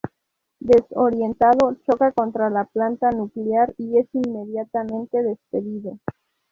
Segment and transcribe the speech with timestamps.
[0.59, 5.99] Desorientado, choca contra la Planta Nuclear, y es inmediatamente despedido.